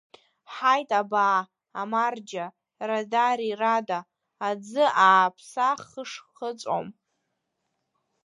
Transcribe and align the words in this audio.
Ҳаит 0.53 0.89
абаа, 0.99 1.39
амарџьа, 1.81 2.45
радари, 2.87 3.57
рада, 3.61 3.99
аӡы 4.47 4.85
ааԥса 5.07 5.67
хышхыҵәом. 5.87 6.87